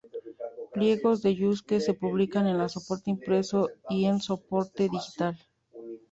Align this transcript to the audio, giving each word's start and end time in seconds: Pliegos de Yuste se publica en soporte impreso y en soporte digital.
Pliegos 0.73 1.21
de 1.21 1.35
Yuste 1.35 1.79
se 1.79 1.93
publica 1.93 2.39
en 2.39 2.67
soporte 2.69 3.11
impreso 3.11 3.69
y 3.87 4.05
en 4.05 4.19
soporte 4.19 4.89
digital. 4.89 5.37